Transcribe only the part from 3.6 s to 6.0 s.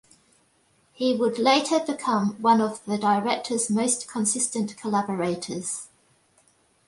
most consistent collaborators.